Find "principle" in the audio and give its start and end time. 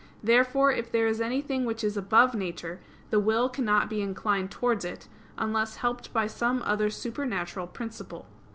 7.67-8.25